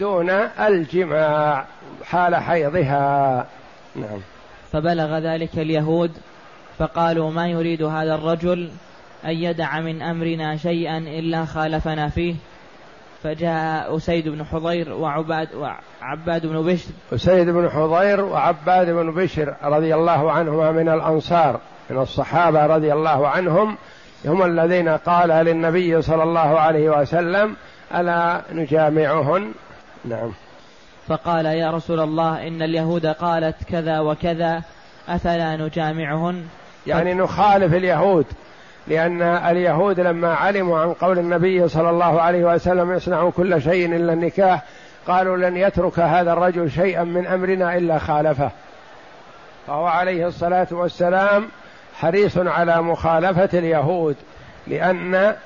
دون 0.00 0.30
الجماع 0.60 1.64
حال 2.04 2.36
حيضها. 2.36 3.46
نعم. 3.96 4.20
فبلغ 4.72 5.18
ذلك 5.18 5.58
اليهود 5.58 6.12
فقالوا 6.78 7.30
ما 7.30 7.48
يريد 7.48 7.82
هذا 7.82 8.14
الرجل 8.14 8.70
أن 9.24 9.30
يدع 9.30 9.80
من 9.80 10.02
أمرنا 10.02 10.56
شيئا 10.56 10.98
إلا 10.98 11.44
خالفنا 11.44 12.08
فيه. 12.08 12.34
فجاء 13.22 13.96
أسيد 13.96 14.28
بن 14.28 14.44
حضير 14.44 14.92
وعباد 14.92 15.48
وعباد 15.54 16.46
بن 16.46 16.62
بشر. 16.62 16.90
أسيد 17.12 17.48
بن 17.48 17.70
حضير 17.70 18.20
وعباد 18.20 18.90
بن 18.90 19.10
بشر 19.10 19.54
رضي 19.62 19.94
الله 19.94 20.32
عنهما 20.32 20.72
من 20.72 20.88
الأنصار 20.88 21.60
من 21.90 21.98
الصحابة 21.98 22.66
رضي 22.66 22.92
الله 22.92 23.28
عنهم 23.28 23.76
هم 24.26 24.42
الذين 24.42 24.88
قال 24.88 25.28
للنبي 25.28 26.02
صلى 26.02 26.22
الله 26.22 26.60
عليه 26.60 27.00
وسلم 27.00 27.56
ألا 27.94 28.42
نجامعهن؟ 28.52 29.52
نعم. 30.04 30.32
فقال 31.08 31.46
يا 31.46 31.70
رسول 31.70 32.00
الله 32.00 32.48
إن 32.48 32.62
اليهود 32.62 33.06
قالت 33.06 33.56
كذا 33.64 34.00
وكذا 34.00 34.62
أفلا 35.08 35.56
نجامعهن؟ 35.56 36.44
يعني 36.86 37.14
نخالف 37.14 37.74
اليهود 37.74 38.26
لأن 38.88 39.22
اليهود 39.22 40.00
لما 40.00 40.34
علموا 40.34 40.78
عن 40.78 40.92
قول 40.92 41.18
النبي 41.18 41.68
صلى 41.68 41.90
الله 41.90 42.20
عليه 42.20 42.54
وسلم 42.54 42.92
يصنع 42.92 43.30
كل 43.30 43.62
شيء 43.62 43.96
إلا 43.96 44.12
النكاح 44.12 44.62
قالوا 45.06 45.36
لن 45.36 45.56
يترك 45.56 45.98
هذا 45.98 46.32
الرجل 46.32 46.70
شيئا 46.70 47.04
من 47.04 47.26
أمرنا 47.26 47.76
إلا 47.76 47.98
خالفه. 47.98 48.50
فهو 49.66 49.86
عليه 49.86 50.26
الصلاة 50.26 50.66
والسلام 50.70 51.48
حريص 52.00 52.38
على 52.38 52.82
مخالفة 52.82 53.58
اليهود 53.58 54.16
لأن 54.66 55.36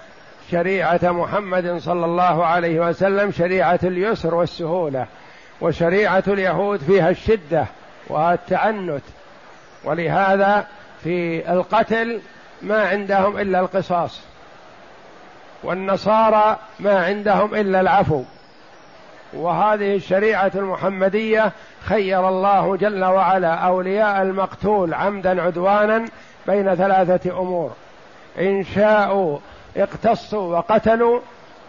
شريعة 0.51 1.01
محمد 1.03 1.79
صلى 1.79 2.05
الله 2.05 2.47
عليه 2.47 2.81
وسلم 2.81 3.33
شريعة 3.33 3.81
اليسر 3.83 4.35
والسهولة 4.35 5.07
وشريعة 5.61 6.23
اليهود 6.29 6.81
فيها 6.81 7.11
الشدة 7.11 7.67
والتعنت. 8.09 9.03
ولهذا 9.85 10.67
في 11.05 11.53
القتل 11.53 12.21
ما 12.63 12.89
عندهم 12.89 13.39
إلا 13.39 13.61
القصاص 13.61 14.21
والنصارى 15.63 16.59
ما 16.81 17.05
عندهم 17.05 17.55
إلا 17.55 17.81
العفو. 17.81 18.23
وهذه 19.33 19.97
الشريعة 19.97 20.53
المحمدية 20.55 21.53
خير 21.85 22.29
الله 22.29 22.77
جل 22.77 23.05
وعلا 23.05 23.55
أولياء 23.55 24.23
المقتول 24.23 24.95
عمدا 24.95 25.43
عدوانا 25.43 26.05
بين 26.47 26.75
ثلاثة 26.75 27.41
أمور. 27.41 27.73
إن 28.39 28.65
شاءوا 28.65 29.39
اقتصوا 29.77 30.57
وقتلوا 30.59 31.21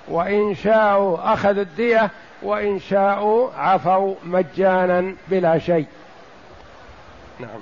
وإن 0.08 0.56
شاءوا 0.56 1.34
أخذوا 1.34 1.64
الدية 1.64 2.10
وإن 2.44 2.80
شاءوا 2.80 3.50
عفوا 3.58 4.16
مجانا 4.24 5.16
بلا 5.28 5.60
شيء. 5.60 5.86
نعم. 7.40 7.60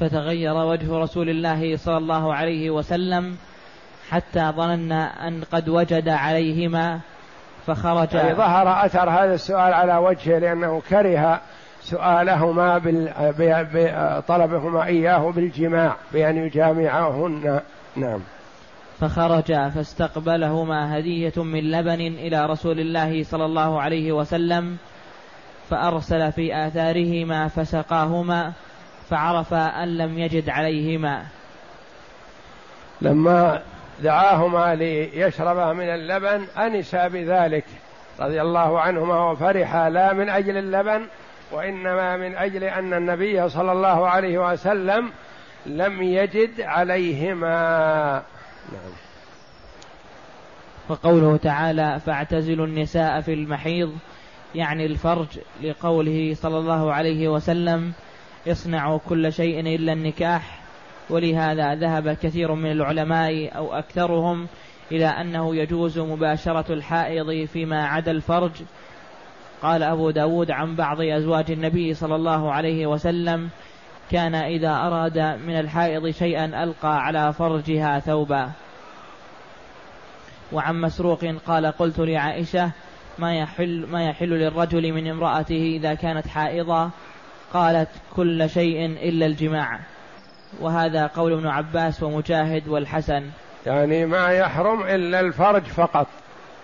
فتغير 0.00 0.54
وجه 0.54 0.98
رسول 0.98 1.28
الله 1.28 1.76
صلى 1.76 1.96
الله 1.96 2.34
عليه 2.34 2.70
وسلم 2.70 3.36
حتى 4.10 4.52
ظننا 4.56 5.28
أن 5.28 5.42
قد 5.52 5.68
وجد 5.68 6.08
عليهما 6.08 7.00
فخرج. 7.66 8.14
يعني 8.14 8.34
ظهر 8.34 8.86
أثر 8.86 9.10
هذا 9.10 9.34
السؤال 9.34 9.74
على 9.74 9.96
وجهه 9.96 10.38
لأنه 10.38 10.82
كره 10.90 11.40
سؤالهما 11.86 12.78
بطلبهما 13.38 14.86
إياه 14.86 15.30
بالجماع 15.30 15.96
بأن 16.12 16.36
يجامعهن. 16.36 17.60
نعم. 17.96 18.20
فخرج 19.00 19.52
فاستقبلهما 19.74 20.98
هدية 20.98 21.32
من 21.36 21.70
لبن 21.70 22.00
إلى 22.00 22.46
رسول 22.46 22.80
الله 22.80 23.24
صلى 23.24 23.44
الله 23.44 23.80
عليه 23.80 24.12
وسلم 24.12 24.76
فأرسل 25.70 26.32
في 26.32 26.66
آثارهما 26.66 27.48
فسقاهما 27.48 28.52
فعرف 29.10 29.54
أن 29.54 29.98
لم 29.98 30.18
يجد 30.18 30.48
عليهما. 30.48 31.22
لما 33.02 33.62
دعاهما 34.02 34.74
ليشربا 34.74 35.72
من 35.72 35.88
اللبن 35.88 36.46
أنسا 36.58 37.08
بذلك 37.08 37.64
رضي 38.20 38.42
الله 38.42 38.80
عنهما 38.80 39.30
وفرحا 39.30 39.90
لا 39.90 40.12
من 40.12 40.28
أجل 40.28 40.56
اللبن 40.56 41.06
وإنما 41.52 42.16
من 42.16 42.36
أجل 42.36 42.64
أن 42.64 42.94
النبي 42.94 43.48
صلى 43.48 43.72
الله 43.72 44.08
عليه 44.08 44.52
وسلم 44.52 45.10
لم 45.66 46.02
يجد 46.02 46.60
عليهما. 46.60 48.22
نعم. 48.72 48.92
وقوله 50.88 51.36
تعالى 51.36 52.00
فاعتزلوا 52.06 52.66
النساء 52.66 53.20
في 53.20 53.32
المحيض 53.32 53.96
يعني 54.54 54.86
الفرج 54.86 55.26
لقوله 55.62 56.34
صلى 56.34 56.58
الله 56.58 56.92
عليه 56.92 57.28
وسلم 57.28 57.92
اصنعوا 58.48 58.98
كل 59.08 59.32
شيء 59.32 59.60
إلا 59.60 59.92
النكاح. 59.92 60.60
ولهذا 61.10 61.74
ذهب 61.74 62.12
كثير 62.12 62.54
من 62.54 62.70
العلماء 62.70 63.56
أو 63.56 63.74
أكثرهم 63.74 64.46
إلى 64.92 65.06
أنه 65.06 65.56
يجوز 65.56 65.98
مباشرة 65.98 66.72
الحائض 66.72 67.44
فيما 67.44 67.86
عدا 67.86 68.10
الفرج 68.10 68.50
قال 69.62 69.82
أبو 69.82 70.10
داود 70.10 70.50
عن 70.50 70.76
بعض 70.76 71.00
أزواج 71.00 71.50
النبي 71.50 71.94
صلى 71.94 72.14
الله 72.14 72.52
عليه 72.52 72.86
وسلم 72.86 73.48
كان 74.10 74.34
إذا 74.34 74.70
أراد 74.70 75.18
من 75.18 75.60
الحائض 75.60 76.10
شيئا 76.10 76.64
ألقى 76.64 77.04
على 77.04 77.32
فرجها 77.32 78.00
ثوبا. 78.00 78.50
وعن 80.52 80.80
مسروق 80.80 81.24
قال 81.46 81.66
قلت 81.66 81.98
لعائشة 81.98 82.70
ما 83.18 83.34
يحل, 83.34 83.86
ما 83.90 84.04
يحل 84.04 84.28
للرجل 84.28 84.92
من 84.92 85.10
امرأته 85.10 85.72
إذا 85.76 85.94
كانت 85.94 86.26
حائضة؟ 86.26 86.90
قالت 87.52 87.88
كل 88.16 88.50
شيء 88.50 88.86
إلا 88.86 89.26
الجماع. 89.26 89.80
وهذا 90.60 91.06
قول 91.06 91.32
ابن 91.32 91.46
عباس 91.46 92.02
ومجاهد 92.02 92.68
والحسن. 92.68 93.30
يعني 93.66 94.06
ما 94.06 94.28
يحرم 94.28 94.82
إلا 94.82 95.20
الفرج 95.20 95.62
فقط. 95.62 96.06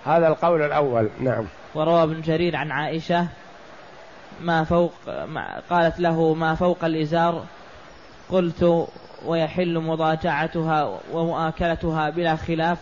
هذا 0.04 0.28
القول 0.28 0.62
الأول. 0.62 1.08
نعم. 1.20 1.44
وروى 1.74 2.02
ابن 2.02 2.20
جرير 2.20 2.56
عن 2.56 2.70
عائشة 2.70 3.26
ما 4.40 4.64
فوق 4.64 4.92
ما 5.06 5.62
قالت 5.70 6.00
له 6.00 6.34
ما 6.34 6.54
فوق 6.54 6.84
الإزار 6.84 7.44
قلت 8.30 8.88
ويحل 9.26 9.78
مضاجعتها 9.78 10.98
ومؤاكلتها 11.12 12.10
بلا 12.10 12.36
خلاف. 12.36 12.78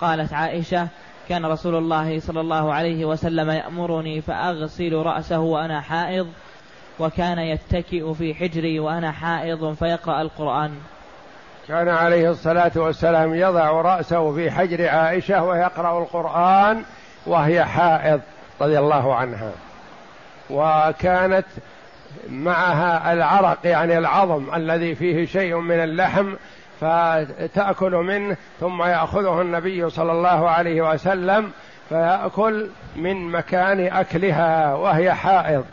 قالت 0.00 0.32
عائشة 0.32 0.88
كان 1.28 1.46
رسول 1.46 1.74
الله 1.74 2.20
صلى 2.20 2.40
الله 2.40 2.72
عليه 2.72 3.04
وسلم 3.04 3.50
يأمرني 3.50 4.20
فأغسل 4.20 4.92
رأسه 4.92 5.38
وأنا 5.38 5.80
حائض 5.80 6.28
وكان 6.98 7.38
يتكئ 7.38 8.12
في 8.14 8.34
حجري 8.34 8.80
وأنا 8.80 9.12
حائض 9.12 9.72
فيقرأ 9.72 10.22
القرآن. 10.22 10.74
كان 11.68 11.88
عليه 11.88 12.30
الصلاة 12.30 12.72
والسلام 12.76 13.34
يضع 13.34 13.70
رأسه 13.70 14.34
في 14.34 14.50
حجر 14.50 14.88
عائشة 14.88 15.44
ويقرأ 15.44 15.98
القرآن 16.02 16.82
وهي 17.26 17.64
حائض 17.64 18.20
رضي 18.60 18.78
الله 18.78 19.14
عنها. 19.14 19.52
وكانت 20.50 21.46
معها 22.28 23.12
العرق 23.12 23.58
يعني 23.64 23.98
العظم 23.98 24.54
الذي 24.54 24.94
فيه 24.94 25.26
شيء 25.26 25.56
من 25.56 25.80
اللحم 25.80 26.34
فتأكل 26.80 27.92
منه 27.92 28.36
ثم 28.60 28.82
يأخذه 28.82 29.40
النبي 29.40 29.90
صلى 29.90 30.12
الله 30.12 30.50
عليه 30.50 30.90
وسلم 30.92 31.52
فيأكل 31.88 32.70
من 32.96 33.28
مكان 33.28 33.86
أكلها 33.86 34.74
وهي 34.74 35.14
حائض. 35.14 35.64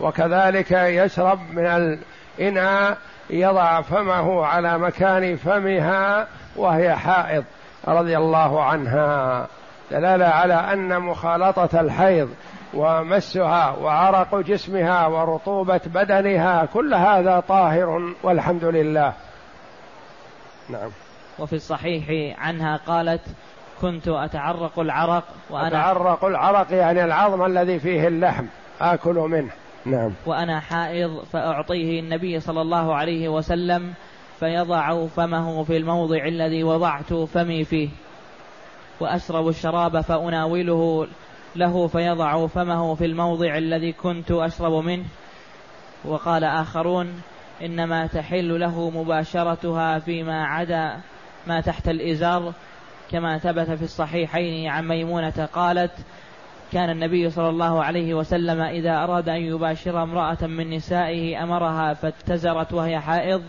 وكذلك 0.00 0.72
يشرب 0.72 1.38
من 1.52 1.98
الإناء 2.38 2.98
يضع 3.30 3.80
فمه 3.80 4.46
على 4.46 4.78
مكان 4.78 5.36
فمها 5.36 6.26
وهي 6.56 6.96
حائض 6.96 7.44
رضي 7.88 8.16
الله 8.16 8.62
عنها. 8.62 9.46
دلالة 9.90 10.26
على 10.26 10.54
أن 10.54 11.00
مخالطة 11.00 11.80
الحيض 11.80 12.30
ومسها 12.74 13.70
وعرق 13.70 14.34
جسمها 14.40 15.06
ورطوبة 15.06 15.80
بدنها 15.86 16.64
كل 16.64 16.94
هذا 16.94 17.40
طاهر 17.48 18.14
والحمد 18.22 18.64
لله. 18.64 19.12
نعم. 20.68 20.90
وفي 21.38 21.52
الصحيح 21.52 22.36
عنها 22.38 22.80
قالت 22.86 23.22
كنت 23.80 24.08
أتعرق 24.08 24.78
العرق 24.78 25.24
وأنا 25.50 25.68
أتعرق 25.68 26.24
العرق 26.24 26.72
يعني 26.72 27.04
العظم 27.04 27.44
الذي 27.44 27.78
فيه 27.78 28.08
اللحم 28.08 28.44
آكل 28.80 29.14
منه. 29.14 29.50
نعم. 29.86 30.12
وأنا 30.26 30.60
حائض 30.60 31.24
فأعطيه 31.32 32.00
النبي 32.00 32.40
صلى 32.40 32.62
الله 32.62 32.94
عليه 32.94 33.28
وسلم 33.28 33.94
فيضع 34.40 35.06
فمه 35.06 35.64
في 35.64 35.76
الموضع 35.76 36.26
الذي 36.26 36.64
وضعت 36.64 37.12
فمي 37.14 37.64
فيه. 37.64 37.88
وأشرب 39.00 39.48
الشراب 39.48 40.00
فأناوله 40.00 41.06
له 41.56 41.86
فيضع 41.86 42.46
فمه 42.46 42.94
في 42.94 43.04
الموضع 43.04 43.58
الذي 43.58 43.92
كنت 43.92 44.30
أشرب 44.30 44.84
منه. 44.84 45.04
وقال 46.04 46.44
آخرون 46.44 47.22
إنما 47.62 48.06
تحل 48.06 48.60
له 48.60 48.90
مباشرتها 48.90 49.98
فيما 49.98 50.44
عدا 50.44 51.00
ما 51.46 51.60
تحت 51.60 51.88
الإزار 51.88 52.52
كما 53.10 53.38
ثبت 53.38 53.70
في 53.70 53.82
الصحيحين 53.82 54.68
عن 54.68 54.88
ميمونة 54.88 55.48
قالت 55.52 55.92
كان 56.76 56.90
النبي 56.90 57.30
صلى 57.30 57.48
الله 57.48 57.84
عليه 57.84 58.14
وسلم 58.14 58.60
إذا 58.60 59.04
أراد 59.04 59.28
أن 59.28 59.40
يباشر 59.40 60.02
امرأة 60.02 60.46
من 60.46 60.70
نسائه 60.70 61.42
أمرها 61.42 61.94
فاتزرت 61.94 62.72
وهي 62.72 63.00
حائض. 63.00 63.42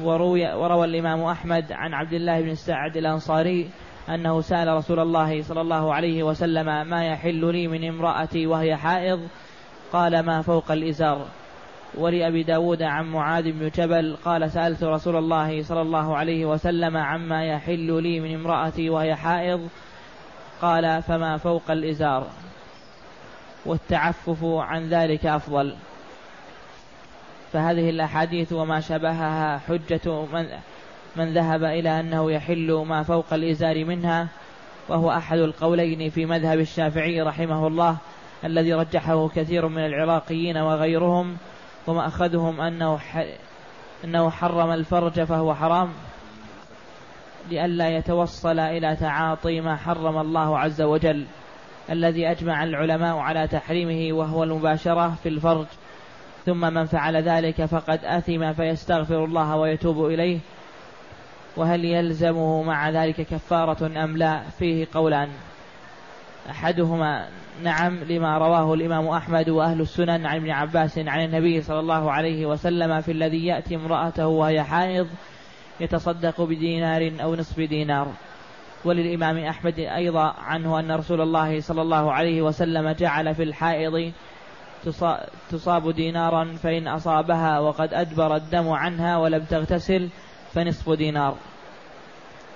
وروي 0.00 0.52
وروى 0.54 0.84
الإمام 0.84 1.22
أحمد 1.22 1.72
عن 1.72 1.94
عبد 1.94 2.12
الله 2.12 2.40
بن 2.40 2.54
سعد 2.54 2.96
الأنصاري 2.96 3.70
أنه 4.08 4.40
سأل 4.40 4.68
رسول 4.68 5.00
الله 5.00 5.42
صلى 5.42 5.60
الله 5.60 5.94
عليه 5.94 6.22
وسلم 6.22 6.86
ما 6.86 7.04
يحل 7.04 7.52
لي 7.52 7.68
من 7.68 7.88
امرأتي 7.88 8.46
وهي 8.46 8.76
حائض؟ 8.76 9.20
قال 9.92 10.20
ما 10.20 10.42
فوق 10.42 10.72
الإزار. 10.72 11.26
ولأبي 11.98 12.42
داود 12.42 12.82
عن 12.82 13.06
معاذ 13.06 13.52
بن 13.52 13.68
جبل 13.68 14.16
قال 14.24 14.50
سألت 14.50 14.84
رسول 14.84 15.16
الله 15.16 15.62
صلى 15.62 15.80
الله 15.80 16.16
عليه 16.16 16.46
وسلم 16.46 16.96
عما 16.96 17.44
يحل 17.44 18.02
لي 18.02 18.20
من 18.20 18.34
امرأتي 18.34 18.90
وهي 18.90 19.14
حائض؟ 19.14 19.68
قال 20.62 21.02
فما 21.02 21.36
فوق 21.36 21.70
الإزار 21.70 22.26
والتعفف 23.66 24.44
عن 24.44 24.88
ذلك 24.88 25.26
أفضل. 25.26 25.74
فهذه 27.52 27.90
الأحاديث 27.90 28.52
وما 28.52 28.80
شبهها 28.80 29.58
حجة 29.58 30.24
من 30.32 30.46
من 31.16 31.34
ذهب 31.34 31.64
إلى 31.64 32.00
أنه 32.00 32.32
يحل 32.32 32.84
ما 32.88 33.02
فوق 33.02 33.32
الإزار 33.32 33.84
منها 33.84 34.28
وهو 34.88 35.10
أحد 35.10 35.38
القولين 35.38 36.10
في 36.10 36.26
مذهب 36.26 36.60
الشافعي 36.60 37.22
رحمه 37.22 37.66
الله 37.66 37.96
الذي 38.44 38.74
رجحه 38.74 39.28
كثير 39.28 39.68
من 39.68 39.86
العراقيين 39.86 40.56
وغيرهم 40.56 41.36
ومأخذهم 41.86 42.60
أنه 42.60 42.98
أنه 44.04 44.30
حرم 44.30 44.70
الفرج 44.70 45.24
فهو 45.24 45.54
حرام. 45.54 45.92
لئلا 47.50 47.88
يتوصل 47.88 48.58
إلى 48.58 48.96
تعاطي 48.96 49.60
ما 49.60 49.76
حرم 49.76 50.18
الله 50.18 50.58
عز 50.58 50.82
وجل 50.82 51.26
الذي 51.90 52.30
أجمع 52.30 52.64
العلماء 52.64 53.16
على 53.16 53.48
تحريمه 53.48 54.16
وهو 54.16 54.44
المباشرة 54.44 55.14
في 55.22 55.28
الفرج. 55.28 55.66
ثم 56.46 56.74
من 56.74 56.84
فعل 56.84 57.16
ذلك 57.16 57.64
فقد 57.64 58.04
أثم 58.04 58.52
فيستغفر 58.52 59.24
الله 59.24 59.56
ويتوب 59.56 60.06
إليه. 60.06 60.38
وهل 61.56 61.84
يلزمه 61.84 62.62
مع 62.62 62.90
ذلك 62.90 63.20
كفارة 63.20 64.04
أم 64.04 64.16
لا؟ 64.16 64.42
فيه 64.58 64.86
قولان. 64.94 65.28
أحدهما 66.50 67.28
نعم 67.62 68.04
لما 68.04 68.38
رواه 68.38 68.74
الإمام 68.74 69.08
أحمد 69.08 69.50
وأهل 69.50 69.80
السنن 69.80 70.26
عن 70.26 70.36
ابن 70.36 70.50
عباس 70.50 70.98
عن 70.98 71.24
النبي 71.24 71.62
صلى 71.62 71.80
الله 71.80 72.12
عليه 72.12 72.46
وسلم 72.46 73.00
في 73.00 73.12
الذي 73.12 73.46
يأتي 73.46 73.76
امرأته 73.76 74.26
وهي 74.26 74.62
حائض 74.62 75.08
يتصدق 75.80 76.40
بدينار 76.40 77.12
أو 77.22 77.34
نصف 77.34 77.60
دينار. 77.60 78.08
وللإمام 78.84 79.38
أحمد 79.38 79.78
أيضا 79.78 80.34
عنه 80.38 80.80
أن 80.80 80.92
رسول 80.92 81.20
الله 81.20 81.60
صلى 81.60 81.82
الله 81.82 82.12
عليه 82.12 82.42
وسلم 82.42 82.90
جعل 82.90 83.34
في 83.34 83.42
الحائض 83.42 84.12
تصاب 85.50 85.90
دينارا 85.90 86.54
فإن 86.62 86.88
أصابها 86.88 87.58
وقد 87.58 87.94
أدبر 87.94 88.36
الدم 88.36 88.68
عنها 88.68 89.16
ولم 89.18 89.44
تغتسل 89.44 90.08
فنصف 90.54 90.90
دينار. 90.90 91.34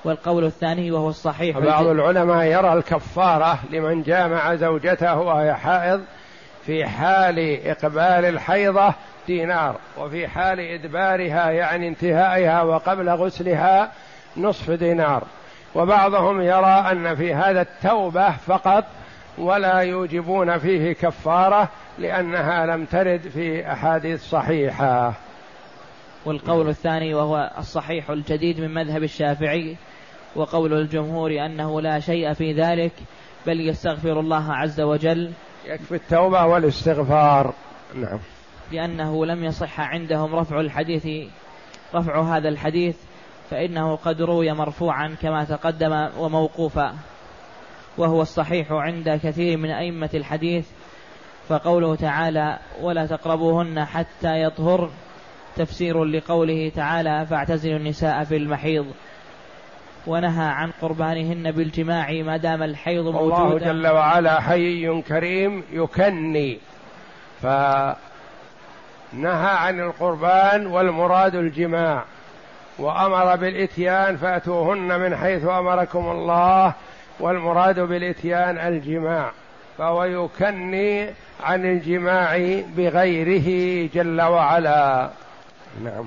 والقول 0.05 0.45
الثاني 0.45 0.91
وهو 0.91 1.09
الصحيح. 1.09 1.59
بعض 1.59 1.87
العلماء 1.87 2.45
يرى 2.45 2.73
الكفارة 2.73 3.59
لمن 3.71 4.03
جامع 4.03 4.55
زوجته 4.55 5.19
وهي 5.19 5.55
حائض 5.55 6.01
في 6.67 6.87
حال 6.87 7.39
إقبال 7.67 8.25
الحيضة 8.25 8.95
دينار 9.27 9.77
وفي 9.99 10.29
حال 10.29 10.61
إدبارها 10.61 11.51
يعني 11.51 11.89
انتهائها 11.89 12.63
وقبل 12.63 13.11
غسلها 13.11 13.93
نصف 14.37 14.71
دينار. 14.71 15.23
وبعضهم 15.75 16.41
يرى 16.41 16.87
أن 16.91 17.15
في 17.15 17.35
هذا 17.35 17.61
التوبة 17.61 18.31
فقط 18.31 18.85
ولا 19.39 19.79
يوجبون 19.79 20.59
فيه 20.59 20.93
كفارة 20.93 21.69
لأنها 21.99 22.67
لم 22.67 22.85
ترد 22.85 23.21
في 23.21 23.73
أحاديث 23.73 24.25
صحيحة. 24.25 25.13
والقول 26.25 26.69
الثاني 26.69 27.15
وهو 27.15 27.51
الصحيح 27.59 28.11
الجديد 28.11 28.61
من 28.61 28.75
مذهب 28.75 29.03
الشافعي 29.03 29.77
وقول 30.37 30.73
الجمهور 30.73 31.31
أنه 31.31 31.81
لا 31.81 32.01
شيء 32.01 32.33
في 32.33 32.53
ذلك 32.53 32.93
بل 33.47 33.69
يستغفر 33.69 34.21
الله 34.21 34.53
عز 34.53 34.81
وجل. 34.81 35.33
يكفي 35.67 35.95
التوبة 35.95 36.47
والاستغفار. 36.47 37.55
نعم. 37.95 38.19
لأنه 38.73 39.27
لم 39.27 39.45
يصح 39.45 39.81
عندهم 39.81 40.35
رفع 40.35 40.61
الحديث 40.61 41.29
رفع 41.95 42.37
هذا 42.37 42.49
الحديث 42.49 42.97
فإنه 43.51 43.97
قد 43.97 44.23
روي 44.23 44.53
مرفوعا 44.53 45.17
كما 45.23 45.45
تقدم 45.45 46.09
وموقوفا. 46.19 46.95
وهو 47.99 48.23
الصحيح 48.23 48.73
عند 48.73 49.21
كثير 49.23 49.59
من 49.59 49.71
أئمة 49.71 50.11
الحديث 50.15 50.69
فقوله 51.49 51.97
تعالى 51.97 52.59
ولا 52.83 53.07
تقربوهن 53.07 53.85
حتى 53.85 54.43
يطهر 54.43 54.91
تفسير 55.57 56.05
لقوله 56.05 56.73
تعالى 56.75 57.27
فاعتزلوا 57.27 57.77
النساء 57.77 58.25
في 58.25 58.37
المحيض 58.37 58.87
ونهى 60.07 60.47
عن 60.49 60.71
قربانهن 60.83 61.51
بالجماع 61.51 62.13
ما 62.13 62.37
دام 62.37 62.63
الحيض 62.63 63.05
موجودا. 63.05 63.71
الله 63.71 63.73
جل 63.73 63.87
وعلا 63.87 64.41
حي 64.41 65.03
كريم 65.03 65.65
يكني. 65.73 66.59
فنهى 69.13 69.51
عن 69.51 69.81
القربان 69.81 70.67
والمراد 70.67 71.35
الجماع 71.35 72.05
وأمر 72.79 73.37
بالإتيان 73.37 74.17
فأتوهن 74.17 75.01
من 75.01 75.17
حيث 75.17 75.45
أمركم 75.45 76.11
الله 76.11 76.75
والمراد 77.21 77.81
بالإتيان 77.81 78.59
الجماع 78.59 79.33
فهو 79.79 80.05
يكني 80.05 81.11
عن 81.43 81.65
الجماع 81.65 82.61
بغيره 82.77 83.89
جل 83.95 84.21
وعلا. 84.21 85.11
نعم. 85.85 86.05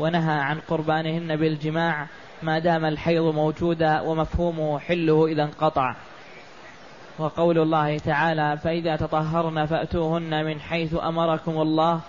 ونهى 0.00 0.40
عن 0.40 0.58
قربانهن 0.68 1.36
بالجماع 1.36 2.06
ما 2.42 2.58
دام 2.58 2.84
الحيض 2.84 3.22
موجودا 3.22 4.00
ومفهومه 4.00 4.78
حله 4.78 5.26
إذا 5.26 5.42
انقطع. 5.42 5.94
وقول 7.18 7.58
الله 7.58 7.98
تعالى 7.98 8.58
فإذا 8.64 8.96
تطهرن 8.96 9.66
فأتوهن 9.66 10.44
من 10.44 10.60
حيث 10.60 10.94
أمركم 10.94 11.60
الله 11.62 12.00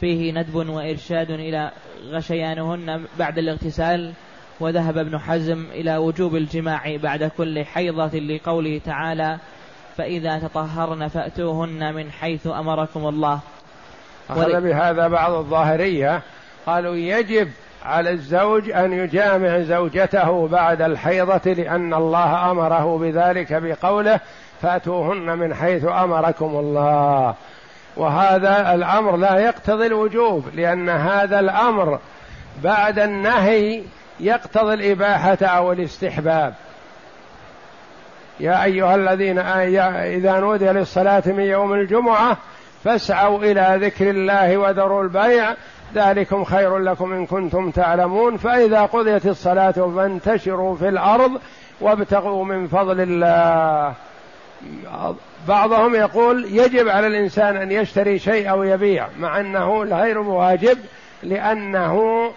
فيه 0.00 0.32
ندب 0.32 0.54
وإرشاد 0.54 1.30
إلى 1.30 1.70
غشيانهن 2.10 3.04
بعد 3.18 3.38
الاغتسال 3.38 4.12
وذهب 4.60 4.98
ابن 4.98 5.18
حزم 5.18 5.66
إلى 5.72 5.96
وجوب 5.96 6.36
الجماع 6.36 6.96
بعد 6.96 7.24
كل 7.36 7.64
حيضة 7.64 8.18
لقوله 8.18 8.80
تعالى 8.84 9.38
فإذا 9.96 10.38
تطهرن 10.38 11.08
فأتوهن 11.08 11.94
من 11.94 12.10
حيث 12.10 12.46
أمركم 12.46 13.08
الله. 13.08 13.40
أخذ 14.30 14.60
بهذا 14.60 15.08
بعض 15.08 15.32
الظاهرية 15.32 16.22
قالوا 16.66 16.96
يجب 16.96 17.48
على 17.84 18.10
الزوج 18.10 18.70
أن 18.70 18.92
يجامع 18.92 19.60
زوجته 19.60 20.48
بعد 20.48 20.82
الحيضة 20.82 21.52
لأن 21.52 21.94
الله 21.94 22.50
أمره 22.50 22.98
بذلك 22.98 23.52
بقوله 23.52 24.20
فأتوهن 24.62 25.38
من 25.38 25.54
حيث 25.54 25.84
أمركم 25.84 26.56
الله. 26.56 27.34
وهذا 27.96 28.74
الأمر 28.74 29.16
لا 29.16 29.38
يقتضي 29.38 29.86
الوجوب 29.86 30.44
لأن 30.54 30.88
هذا 30.88 31.40
الأمر 31.40 31.98
بعد 32.62 32.98
النهي 32.98 33.82
يقتضي 34.20 34.74
الإباحة 34.74 35.38
أو 35.42 35.72
الاستحباب. 35.72 36.54
يا 38.40 38.64
أيها 38.64 38.94
الذين 38.94 39.38
إذا 39.38 40.40
نودي 40.40 40.64
للصلاة 40.64 41.22
من 41.26 41.42
يوم 41.42 41.72
الجمعة 41.72 42.36
فاسعوا 42.84 43.38
إلى 43.38 43.86
ذكر 43.86 44.10
الله 44.10 44.56
وذروا 44.56 45.02
البيع 45.02 45.54
ذلكم 45.94 46.44
خير 46.44 46.78
لكم 46.78 47.12
إن 47.12 47.26
كنتم 47.26 47.70
تعلمون. 47.70 48.36
فإذا 48.36 48.82
قضيت 48.82 49.26
الصلاة 49.26 49.72
فانتشروا 49.96 50.76
في 50.76 50.88
الأرض 50.88 51.40
وابتغوا 51.80 52.44
من 52.44 52.66
فضل 52.66 53.00
الله. 53.00 53.94
بعضهم 55.48 55.94
يقول 55.94 56.44
يجب 56.44 56.88
على 56.88 57.06
الإنسان 57.06 57.56
أن 57.56 57.72
يشتري 57.72 58.18
شيء 58.18 58.50
أو 58.50 58.62
يبيع 58.62 59.08
مع 59.18 59.40
أنه 59.40 59.82
غير 59.82 60.18
واجب 60.18 60.78
لأنه 61.22 62.30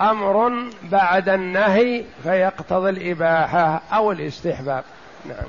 أمر 0.00 0.52
بعد 0.82 1.28
النهي 1.28 2.04
فيقتضي 2.22 2.90
الإباحة 2.90 3.82
أو 3.92 4.12
الاستحباب. 4.12 4.84
نعم. 5.28 5.46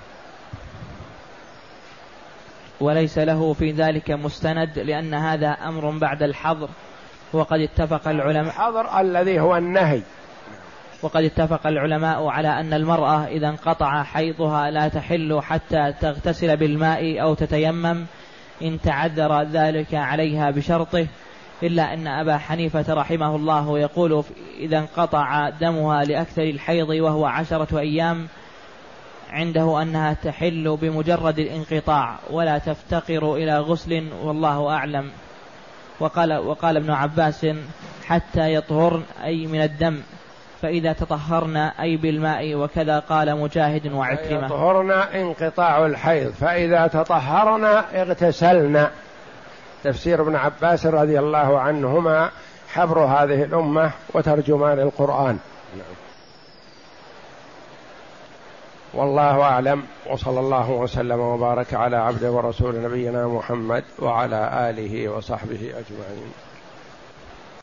وليس 2.80 3.18
له 3.18 3.54
في 3.54 3.72
ذلك 3.72 4.12
مستند 4.12 4.80
لأن 4.80 5.14
هذا 5.14 5.50
أمر 5.50 5.90
بعد 5.90 6.24
الحظر 6.24 6.70
وقد 7.34 7.60
اتفق 7.60 8.08
العلماء. 8.08 8.46
الحظر 8.46 9.02
الذي 9.02 9.40
هو 9.40 9.58
النهي. 9.58 10.02
وقد 11.02 11.24
اتفق 11.24 11.68
العلماء 11.68 12.28
على 12.28 12.48
أن 12.48 12.74
المرأة 12.74 13.26
إذا 13.26 13.50
انقطع 13.50 14.04
حيضها 14.04 14.72
لا 14.72 14.88
تحل 14.88 15.42
حتى 15.42 15.94
تغتسل 16.02 16.58
بالماء 16.58 17.22
أو 17.22 17.34
تتيمم 17.34 18.06
إن 18.62 18.82
تعذر 18.82 19.44
ذلك 19.44 19.96
عليها 19.96 20.52
بشرطه 20.52 21.08
إلا 21.64 21.94
أن 21.94 22.08
أبا 22.08 22.38
حنيفة 22.38 22.94
رحمه 22.94 23.36
الله 23.36 23.80
يقول 23.80 24.24
إذا 24.60 24.78
انقطع 24.80 25.50
دمها 25.50 26.04
لأكثر 26.04 26.44
الحيض 26.44 26.90
وهو 26.90 27.26
عشرة 27.26 27.80
أيام 27.80 28.28
عنده 29.30 29.82
أنها 29.82 30.14
تحل 30.14 30.78
بمجرد 30.82 31.40
الانقطاع 31.40 32.20
ولا 32.30 32.58
تفتقر 32.58 33.36
إلى 33.36 33.60
غسل 33.60 34.10
والله 34.24 34.70
أعلم. 34.70 35.12
وقال 36.00 36.34
وقال 36.34 36.78
ابن 36.78 36.92
عباس 36.92 37.48
حتى 38.06 38.54
يطهرن 38.54 39.04
أي 39.24 39.48
من 39.48 39.62
الدم. 39.62 40.02
فإذا 40.62 40.94
تطهرن 40.94 41.58
أي 41.58 41.98
بالماء 41.98 42.56
وكذا 42.56 43.00
قال 43.00 43.38
مجاهد 43.40 43.94
وعكرمة. 43.94 44.46
يطهرن 44.46 44.92
انقطاع 44.92 45.86
الحيض 45.86 46.32
فإذا 46.32 46.88
تطهرن 46.88 47.66
اغتسلن 47.96 48.88
تفسير 49.84 50.22
ابن 50.22 50.36
عباس 50.36 50.86
رضي 50.86 51.20
الله 51.20 51.60
عنهما 51.60 52.30
حبر 52.74 53.00
هذه 53.00 53.44
الأمة 53.44 53.92
وترجمان 54.14 54.80
القرآن 54.80 55.38
والله 58.94 59.42
أعلم 59.42 59.84
وصلى 60.10 60.40
الله 60.40 60.72
وسلم 60.72 61.20
وبارك 61.20 61.74
على 61.74 61.98
عبده 61.98 62.32
ورسول 62.32 62.82
نبينا 62.82 63.28
محمد 63.28 63.84
وعلى 64.00 64.70
آله 64.70 65.10
وصحبه 65.10 65.60
أجمعين. 65.60 66.32